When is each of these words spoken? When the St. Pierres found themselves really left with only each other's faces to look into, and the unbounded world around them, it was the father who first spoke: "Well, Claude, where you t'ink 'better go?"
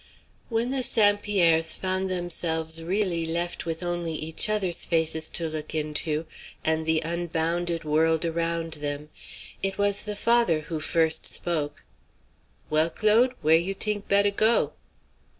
When 0.49 0.71
the 0.71 0.81
St. 0.81 1.21
Pierres 1.21 1.75
found 1.75 2.09
themselves 2.09 2.81
really 2.81 3.27
left 3.27 3.67
with 3.67 3.83
only 3.83 4.15
each 4.15 4.49
other's 4.49 4.83
faces 4.83 5.29
to 5.29 5.47
look 5.47 5.75
into, 5.75 6.25
and 6.65 6.87
the 6.87 7.03
unbounded 7.05 7.83
world 7.83 8.25
around 8.25 8.71
them, 8.81 9.09
it 9.61 9.77
was 9.77 10.05
the 10.05 10.15
father 10.15 10.61
who 10.61 10.79
first 10.79 11.27
spoke: 11.27 11.85
"Well, 12.67 12.89
Claude, 12.89 13.35
where 13.43 13.55
you 13.57 13.75
t'ink 13.75 14.07
'better 14.07 14.31
go?" 14.31 14.73